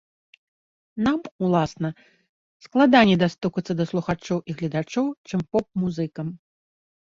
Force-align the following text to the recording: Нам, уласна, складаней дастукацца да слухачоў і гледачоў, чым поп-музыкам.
Нам, 1.07 1.17
уласна, 1.47 1.89
складаней 2.67 3.17
дастукацца 3.25 3.73
да 3.83 3.87
слухачоў 3.93 4.37
і 4.49 4.57
гледачоў, 4.63 5.05
чым 5.31 5.39
поп-музыкам. 5.53 6.27